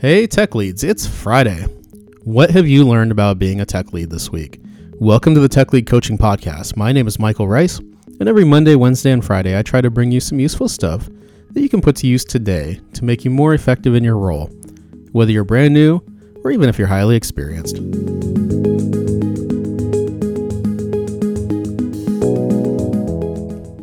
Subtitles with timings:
[0.00, 1.64] Hey, tech leads, it's Friday.
[2.22, 4.60] What have you learned about being a tech lead this week?
[5.00, 6.76] Welcome to the Tech Lead Coaching Podcast.
[6.76, 10.12] My name is Michael Rice, and every Monday, Wednesday, and Friday, I try to bring
[10.12, 11.08] you some useful stuff
[11.50, 14.46] that you can put to use today to make you more effective in your role,
[15.10, 16.00] whether you're brand new
[16.44, 17.78] or even if you're highly experienced.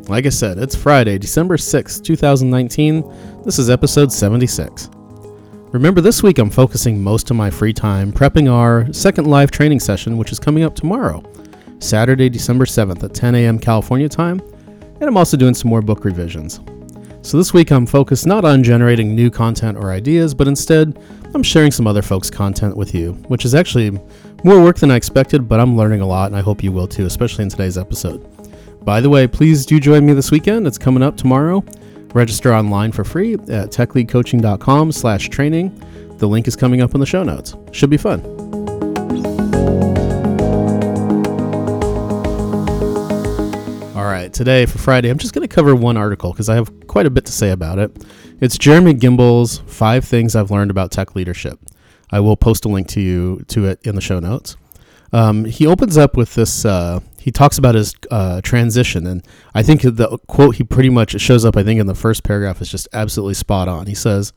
[0.07, 3.43] Like I said, it's Friday, December 6th, 2019.
[3.43, 4.89] This is episode 76.
[5.71, 9.79] Remember, this week I'm focusing most of my free time prepping our second live training
[9.79, 11.21] session, which is coming up tomorrow,
[11.79, 13.59] Saturday, December 7th at 10 a.m.
[13.59, 14.39] California time,
[14.99, 16.61] and I'm also doing some more book revisions.
[17.23, 20.97] So this week I'm focused not on generating new content or ideas, but instead
[21.33, 23.99] I'm sharing some other folks' content with you, which is actually
[24.43, 26.87] more work than I expected, but I'm learning a lot, and I hope you will
[26.87, 28.23] too, especially in today's episode.
[28.85, 30.67] By the way, please do join me this weekend.
[30.67, 31.65] It's coming up tomorrow.
[32.15, 35.77] Register online for free at techleadcoaching.com slash training.
[36.17, 37.57] The link is coming up in the show notes.
[37.73, 38.21] Should be fun.
[43.93, 46.87] All right, today for Friday, I'm just going to cover one article because I have
[46.87, 48.05] quite a bit to say about it.
[48.39, 51.59] It's Jeremy Gimbel's Five Things I've Learned About Tech Leadership.
[52.11, 54.55] I will post a link to you to it in the show notes.
[55.15, 59.63] Um, he opens up with this uh, he talks about his uh, transition, and I
[59.63, 61.55] think the quote he pretty much shows up.
[61.55, 63.87] I think in the first paragraph is just absolutely spot on.
[63.87, 64.33] He says,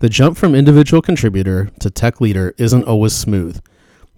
[0.00, 3.62] "The jump from individual contributor to tech leader isn't always smooth.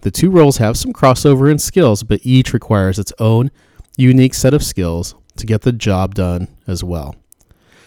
[0.01, 3.51] The two roles have some crossover in skills, but each requires its own
[3.95, 7.17] unique set of skills to get the job done as well."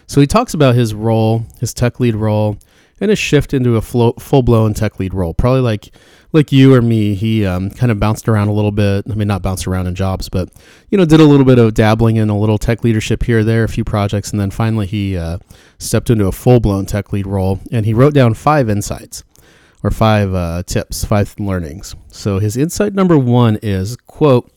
[0.06, 2.56] So he talks about his role, his tech lead role,
[3.02, 5.34] and a shift into a full blown tech lead role.
[5.34, 5.90] Probably like
[6.32, 9.04] like you or me, he um, kind of bounced around a little bit.
[9.10, 10.50] I mean, not bounced around in jobs, but
[10.88, 13.64] you know, did a little bit of dabbling in a little tech leadership here there,
[13.64, 15.38] a few projects, and then finally he uh,
[15.78, 17.58] stepped into a full blown tech lead role.
[17.72, 19.24] And he wrote down five insights
[19.82, 21.96] or five uh, tips, five learnings.
[22.12, 24.48] So his insight number one is quote: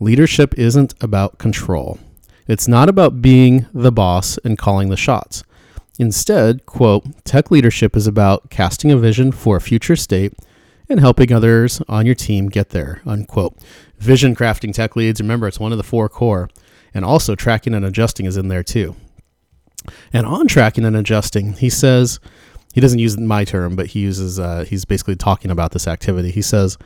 [0.00, 2.00] Leadership isn't about control.
[2.48, 5.44] It's not about being the boss and calling the shots.
[5.98, 10.32] Instead, quote, tech leadership is about casting a vision for a future state
[10.88, 13.56] and helping others on your team get there, unquote.
[13.98, 16.50] Vision crafting tech leads, remember, it's one of the four core.
[16.92, 18.96] And also tracking and adjusting is in there too.
[20.12, 22.20] And on tracking and adjusting, he says,
[22.72, 26.32] he doesn't use my term, but he uses, uh, he's basically talking about this activity.
[26.32, 26.76] He says,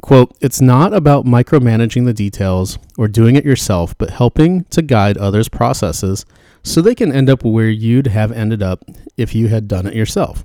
[0.00, 5.18] quote, it's not about micromanaging the details or doing it yourself, but helping to guide
[5.18, 6.24] others' processes
[6.64, 8.84] so they can end up where you'd have ended up
[9.16, 10.44] if you had done it yourself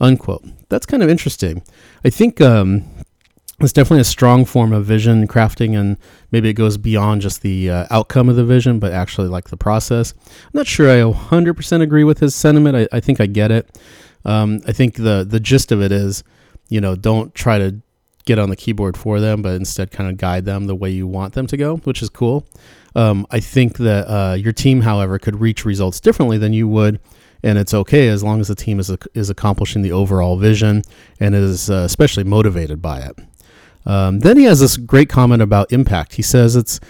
[0.00, 0.44] unquote.
[0.68, 1.62] That's kind of interesting.
[2.04, 2.84] I think um,
[3.60, 5.96] it's definitely a strong form of vision crafting, and
[6.32, 9.56] maybe it goes beyond just the uh, outcome of the vision, but actually like the
[9.56, 10.14] process.
[10.26, 12.76] I'm not sure I 100% agree with his sentiment.
[12.76, 13.78] I, I think I get it.
[14.24, 16.22] Um, I think the the gist of it is,
[16.68, 17.80] you know, don't try to
[18.24, 21.06] get on the keyboard for them, but instead kind of guide them the way you
[21.06, 22.46] want them to go, which is cool.
[22.94, 27.00] Um, I think that uh, your team, however, could reach results differently than you would
[27.42, 30.82] and it's okay as long as the team is is accomplishing the overall vision
[31.18, 33.18] and is uh, especially motivated by it.
[33.86, 36.14] Um, then he has this great comment about impact.
[36.14, 36.80] He says it's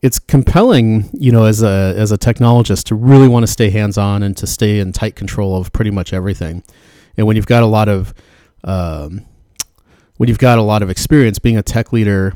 [0.00, 3.96] it's compelling, you know, as a as a technologist to really want to stay hands
[3.96, 6.64] on and to stay in tight control of pretty much everything.
[7.16, 8.12] And when you've got a lot of
[8.64, 9.24] um,
[10.22, 12.32] when you've got a lot of experience being a tech leader,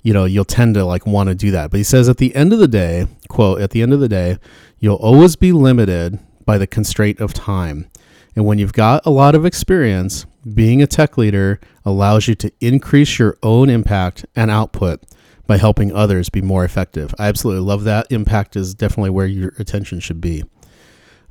[0.00, 1.70] you know, you'll tend to like want to do that.
[1.70, 4.08] But he says at the end of the day, quote, at the end of the
[4.08, 4.38] day,
[4.78, 7.90] you'll always be limited by the constraint of time.
[8.34, 10.24] And when you've got a lot of experience,
[10.54, 15.02] being a tech leader allows you to increase your own impact and output
[15.46, 17.14] by helping others be more effective.
[17.18, 18.06] I absolutely love that.
[18.08, 20.44] Impact is definitely where your attention should be.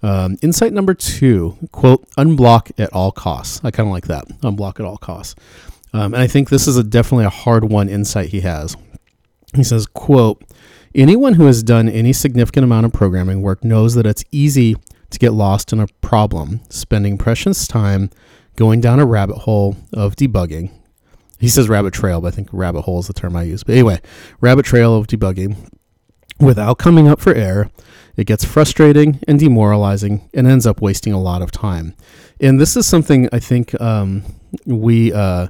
[0.03, 3.61] Um, insight number two quote, unblock at all costs.
[3.63, 4.27] I kind of like that.
[4.41, 5.33] Unblock at all costs.
[5.93, 8.75] Um, and I think this is a definitely a hard one insight he has.
[9.55, 10.43] He says, quote,
[10.93, 14.75] anyone who has done any significant amount of programming work knows that it's easy
[15.09, 18.09] to get lost in a problem, spending precious time
[18.55, 20.71] going down a rabbit hole of debugging.
[21.39, 23.63] He says rabbit trail, but I think rabbit hole is the term I use.
[23.63, 24.01] But anyway,
[24.41, 25.55] rabbit trail of debugging
[26.39, 27.69] without coming up for air.
[28.15, 31.93] It gets frustrating and demoralizing and ends up wasting a lot of time.
[32.41, 34.23] And this is something I think um,
[34.65, 35.47] we uh,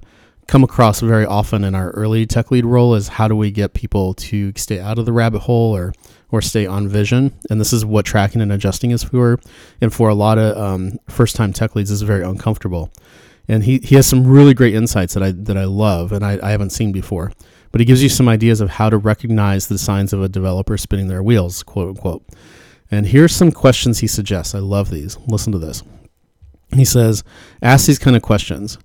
[0.47, 3.73] come across very often in our early tech lead role is how do we get
[3.73, 5.93] people to stay out of the rabbit hole or
[6.29, 7.33] or stay on vision.
[7.49, 9.39] And this is what tracking and adjusting is for.
[9.79, 12.91] And for a lot of um, first time tech leads, is very uncomfortable.
[13.47, 16.39] And he, he has some really great insights that I that I love and I,
[16.43, 17.31] I haven't seen before.
[17.71, 20.77] But he gives you some ideas of how to recognize the signs of a developer
[20.77, 22.25] spinning their wheels, quote unquote.
[22.89, 24.55] And here's some questions he suggests.
[24.55, 25.17] I love these.
[25.27, 25.83] Listen to this.
[26.73, 27.23] He says,
[27.61, 28.77] ask these kind of questions.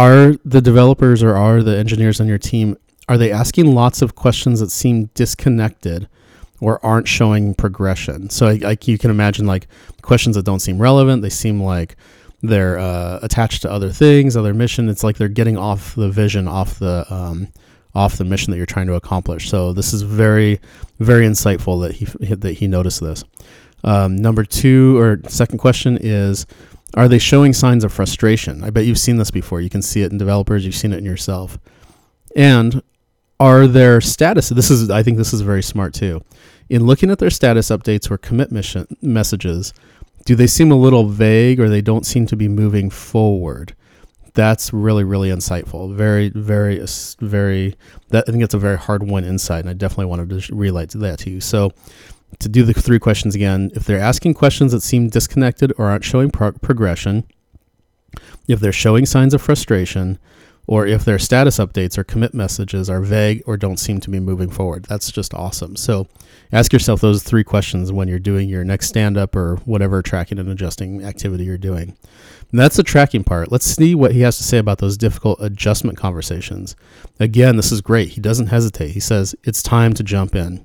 [0.00, 2.76] Are the developers or are the engineers on your team
[3.10, 6.08] are they asking lots of questions that seem disconnected
[6.60, 8.30] or aren't showing progression?
[8.30, 9.66] So, like you can imagine, like
[10.00, 11.22] questions that don't seem relevant.
[11.22, 11.96] They seem like
[12.40, 14.88] they're uh, attached to other things, other mission.
[14.88, 17.48] It's like they're getting off the vision, off the um,
[17.96, 19.50] off the mission that you're trying to accomplish.
[19.50, 20.60] So this is very,
[21.00, 22.04] very insightful that he
[22.36, 23.24] that he noticed this.
[23.82, 26.46] Um, number two or second question is,
[26.94, 28.64] are they showing signs of frustration?
[28.64, 29.60] I bet you've seen this before.
[29.60, 30.64] You can see it in developers.
[30.64, 31.58] You've seen it in yourself.
[32.36, 32.82] And
[33.38, 34.48] are their status?
[34.48, 36.22] This is I think this is very smart too.
[36.68, 39.72] In looking at their status updates or commit mission messages,
[40.24, 43.74] do they seem a little vague or they don't seem to be moving forward?
[44.34, 46.86] that's really really insightful very very uh,
[47.20, 47.74] very
[48.08, 50.88] that i think it's a very hard one insight and i definitely wanted to relate
[50.90, 51.72] to that to you so
[52.38, 56.04] to do the three questions again if they're asking questions that seem disconnected or aren't
[56.04, 57.24] showing pro- progression
[58.48, 60.18] if they're showing signs of frustration
[60.66, 64.20] or if their status updates or commit messages are vague or don't seem to be
[64.20, 66.06] moving forward that's just awesome so
[66.52, 70.38] ask yourself those three questions when you're doing your next stand up or whatever tracking
[70.38, 71.96] and adjusting activity you're doing
[72.50, 73.52] and that's the tracking part.
[73.52, 76.74] Let's see what he has to say about those difficult adjustment conversations.
[77.20, 78.10] Again, this is great.
[78.10, 78.90] He doesn't hesitate.
[78.90, 80.64] He says, it's time to jump in.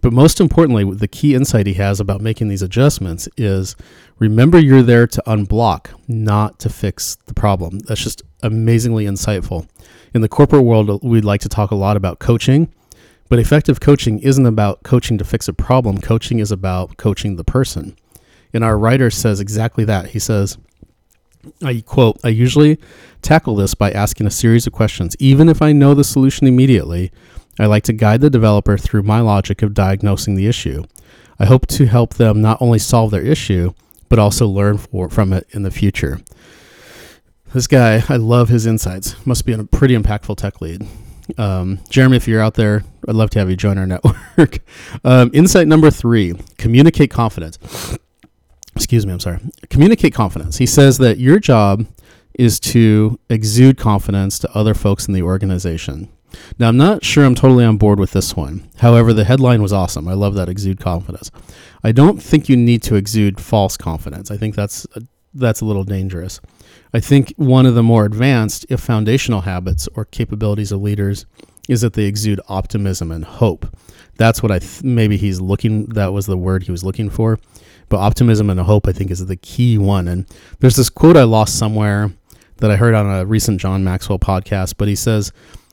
[0.00, 3.76] But most importantly, the key insight he has about making these adjustments is
[4.18, 7.80] remember you're there to unblock, not to fix the problem.
[7.80, 9.68] That's just amazingly insightful.
[10.14, 12.72] In the corporate world, we'd like to talk a lot about coaching,
[13.28, 15.98] but effective coaching isn't about coaching to fix a problem.
[16.00, 17.96] Coaching is about coaching the person.
[18.52, 20.10] And our writer says exactly that.
[20.10, 20.56] He says,
[21.62, 22.78] I quote, I usually
[23.22, 25.14] tackle this by asking a series of questions.
[25.18, 27.12] Even if I know the solution immediately,
[27.58, 30.84] I like to guide the developer through my logic of diagnosing the issue.
[31.38, 33.72] I hope to help them not only solve their issue,
[34.08, 36.20] but also learn for, from it in the future.
[37.54, 39.14] This guy, I love his insights.
[39.26, 40.86] Must be a pretty impactful tech lead.
[41.36, 43.86] Um, Jeremy, if you're out there, I'd love to have you join our
[44.36, 44.58] network.
[45.04, 47.58] um, insight number three communicate confidence
[48.78, 49.40] excuse me, I'm sorry,
[49.70, 50.58] communicate confidence.
[50.58, 51.84] He says that your job
[52.38, 56.08] is to exude confidence to other folks in the organization.
[56.58, 58.68] Now, I'm not sure I'm totally on board with this one.
[58.78, 60.08] However, the headline was awesome.
[60.08, 61.30] I love that exude confidence.
[61.82, 64.30] I don't think you need to exude false confidence.
[64.30, 65.02] I think that's a,
[65.34, 66.40] that's a little dangerous.
[66.92, 71.26] I think one of the more advanced, if foundational habits or capabilities of leaders
[71.68, 73.66] is that they exude optimism and hope.
[74.16, 77.38] That's what I th- maybe he's looking that was the word he was looking for.
[77.88, 80.08] But optimism and hope, I think, is the key one.
[80.08, 80.26] And
[80.60, 82.12] there's this quote I lost somewhere
[82.56, 85.32] that I heard on a recent John Maxwell podcast, but he says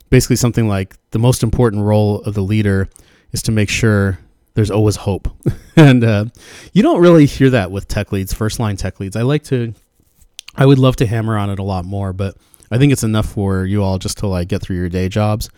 [0.10, 2.90] basically something like the most important role of the leader
[3.32, 4.20] is to make sure
[4.54, 5.28] there's always hope.
[5.76, 6.26] and uh,
[6.74, 9.16] you don't really hear that with tech leads, first line tech leads.
[9.16, 9.74] I like to,
[10.56, 12.38] I would love to hammer on it a lot more, but
[12.72, 15.50] I think it's enough for you all just to like get through your day jobs.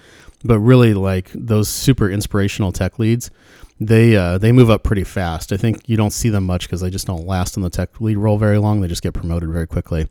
[0.44, 3.32] But really, like those super inspirational tech leads,
[3.80, 5.52] they uh, they move up pretty fast.
[5.52, 8.00] I think you don't see them much because they just don't last in the tech
[8.00, 8.82] lead role very long.
[8.82, 10.08] They just get promoted very quickly.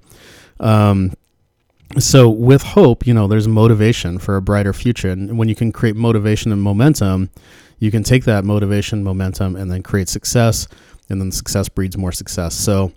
[0.59, 1.13] Um,
[1.99, 5.73] so with hope, you know, there's motivation for a brighter future, and when you can
[5.73, 7.31] create motivation and momentum,
[7.79, 10.67] you can take that motivation, momentum, and then create success,
[11.09, 12.55] and then success breeds more success.
[12.55, 12.93] So,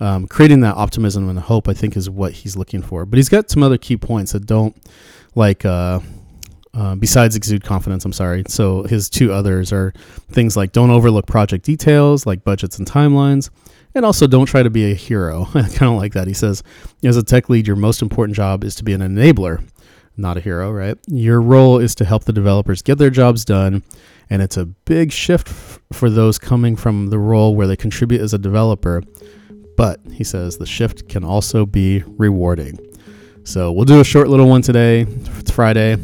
[0.00, 3.06] um, creating that optimism and hope, I think, is what he's looking for.
[3.06, 4.76] But he's got some other key points that don't
[5.34, 5.64] like.
[5.64, 6.00] Uh,
[6.74, 8.44] uh, besides exude confidence, I'm sorry.
[8.48, 9.92] So his two others are
[10.30, 13.50] things like don't overlook project details, like budgets and timelines,
[13.94, 15.48] and also don't try to be a hero.
[15.54, 16.28] I kind of like that.
[16.28, 16.62] He says,
[17.04, 19.66] as a tech lead, your most important job is to be an enabler,
[20.16, 20.96] not a hero, right?
[21.08, 23.82] Your role is to help the developers get their jobs done,
[24.30, 28.20] and it's a big shift f- for those coming from the role where they contribute
[28.20, 29.02] as a developer.
[29.76, 32.78] But he says the shift can also be rewarding.
[33.44, 35.06] So we'll do a short little one today.
[35.38, 35.96] It's Friday.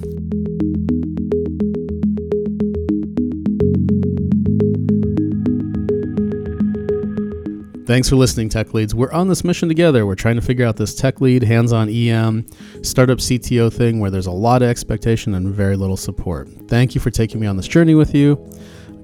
[7.98, 8.94] Thanks for listening, Tech Leads.
[8.94, 10.06] We're on this mission together.
[10.06, 12.46] We're trying to figure out this tech lead, hands on EM,
[12.84, 16.48] startup CTO thing where there's a lot of expectation and very little support.
[16.68, 18.36] Thank you for taking me on this journey with you.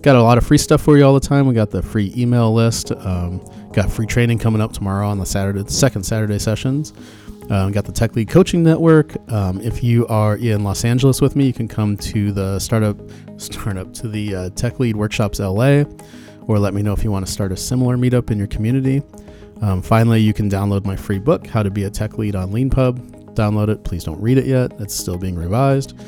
[0.02, 1.48] Got a lot of free stuff for you all the time.
[1.48, 2.92] We got the free email list.
[2.92, 6.92] Um, got free training coming up tomorrow on the Saturday, second Saturday sessions.
[7.50, 9.16] Um, got the Tech Lead Coaching Network.
[9.28, 12.96] Um, if you are in Los Angeles with me, you can come to the startup,
[13.38, 15.82] startup to the uh, Tech Lead Workshops LA
[16.46, 19.02] or let me know if you want to start a similar meetup in your community.
[19.62, 22.50] Um, finally, you can download my free book, How to Be a Tech Lead on
[22.52, 23.34] LeanPub.
[23.34, 23.84] Download it.
[23.84, 25.98] Please don't read it yet, it's still being revised.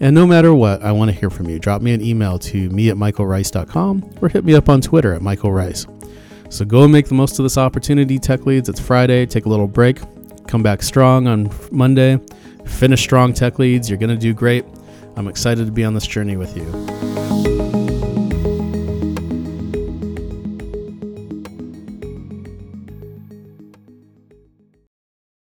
[0.00, 1.58] And no matter what, I want to hear from you.
[1.58, 5.20] Drop me an email to me at michaelrice.com or hit me up on Twitter at
[5.20, 5.86] michaelrice.
[6.50, 8.68] So go and make the most of this opportunity, Tech Leads.
[8.68, 9.26] It's Friday.
[9.26, 10.00] Take a little break.
[10.46, 12.18] Come back strong on Monday.
[12.64, 13.90] Finish strong, Tech Leads.
[13.90, 14.64] You're going to do great.
[15.16, 17.19] I'm excited to be on this journey with you.